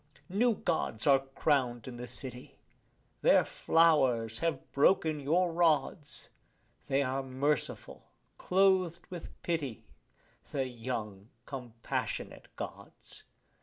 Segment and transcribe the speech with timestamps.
[0.29, 2.57] New Gods are crowned in the city;
[3.21, 6.27] their flowers have broken your rods;
[6.87, 8.09] They are merciful,
[8.39, 9.85] clothed with pity,
[10.51, 13.25] the young compassionate Gods.